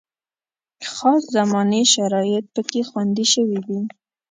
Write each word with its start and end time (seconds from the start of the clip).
خاص 0.93 1.21
زماني 1.37 1.81
شرایط 1.93 2.45
پکې 2.53 2.81
خوندي 2.89 3.25
شوي 3.33 3.59
دي. 3.67 3.79